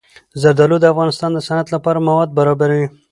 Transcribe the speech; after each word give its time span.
زردالو 0.41 0.77
د 0.81 0.85
افغانستان 0.93 1.29
د 1.33 1.39
صنعت 1.47 1.67
لپاره 1.75 2.05
مواد 2.07 2.29
برابروي. 2.39 2.87